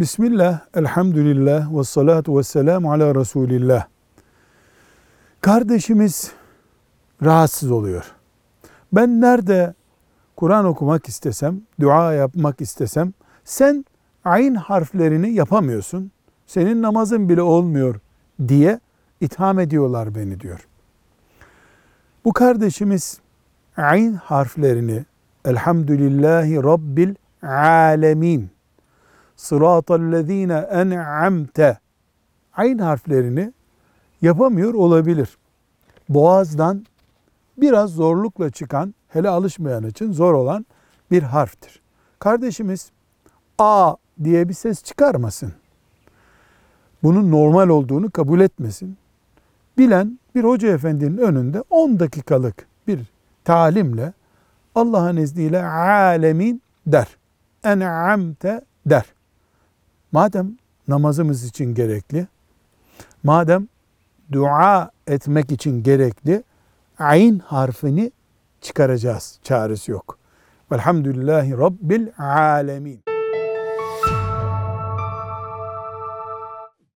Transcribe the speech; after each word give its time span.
Bismillah, 0.00 0.60
elhamdülillah 0.74 1.78
ve 1.78 1.84
salatu 1.84 2.38
ve 2.38 2.42
selamu 2.42 2.92
ala 2.92 3.14
Resulillah. 3.14 3.86
Kardeşimiz 5.40 6.32
rahatsız 7.24 7.70
oluyor. 7.70 8.04
Ben 8.92 9.20
nerede 9.20 9.74
Kur'an 10.36 10.64
okumak 10.64 11.08
istesem, 11.08 11.60
dua 11.80 12.12
yapmak 12.12 12.60
istesem, 12.60 13.12
sen 13.44 13.84
ayn 14.24 14.54
harflerini 14.54 15.32
yapamıyorsun, 15.32 16.10
senin 16.46 16.82
namazın 16.82 17.28
bile 17.28 17.42
olmuyor 17.42 18.00
diye 18.48 18.80
itham 19.20 19.58
ediyorlar 19.58 20.14
beni 20.14 20.40
diyor. 20.40 20.68
Bu 22.24 22.32
kardeşimiz 22.32 23.20
ayn 23.76 24.12
harflerini 24.12 25.04
Elhamdülillahi 25.44 26.56
Rabbil 26.56 27.14
Alemin 27.42 28.50
Sıratallezine 29.40 30.68
en'amte 30.70 31.78
Ayn 32.56 32.78
harflerini 32.78 33.52
yapamıyor 34.22 34.74
olabilir. 34.74 35.38
Boğazdan 36.08 36.86
biraz 37.56 37.90
zorlukla 37.90 38.50
çıkan, 38.50 38.94
hele 39.08 39.28
alışmayan 39.28 39.84
için 39.84 40.12
zor 40.12 40.34
olan 40.34 40.66
bir 41.10 41.22
harftir. 41.22 41.80
Kardeşimiz 42.18 42.90
A 43.58 43.96
diye 44.24 44.48
bir 44.48 44.54
ses 44.54 44.82
çıkarmasın. 44.84 45.52
Bunun 47.02 47.30
normal 47.30 47.68
olduğunu 47.68 48.10
kabul 48.10 48.40
etmesin. 48.40 48.96
Bilen 49.78 50.18
bir 50.34 50.44
hoca 50.44 50.68
efendinin 50.68 51.18
önünde 51.18 51.62
10 51.70 52.00
dakikalık 52.00 52.66
bir 52.86 53.00
talimle 53.44 54.12
Allah'ın 54.74 55.16
izniyle 55.16 55.62
alemin 55.66 56.62
der. 56.86 57.16
En'amte 57.64 58.60
der. 58.86 59.04
Madem 60.12 60.56
namazımız 60.88 61.44
için 61.44 61.74
gerekli, 61.74 62.26
madem 63.22 63.68
dua 64.32 64.90
etmek 65.06 65.52
için 65.52 65.82
gerekli, 65.82 66.42
ayn 66.98 67.38
harfini 67.38 68.12
çıkaracağız. 68.60 69.38
Çaresi 69.42 69.92
yok. 69.92 70.18
Velhamdülillahi 70.72 71.58
Rabbil 71.58 72.08
alemin. 72.18 73.09